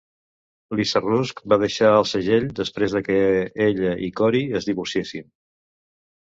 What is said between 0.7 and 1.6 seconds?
Lisa Rusk va